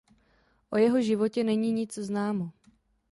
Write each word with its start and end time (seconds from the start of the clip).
O 0.71 0.77
jeho 0.79 1.01
životě 1.01 1.43
není 1.43 1.71
nic 1.71 1.93
známo. 1.97 2.51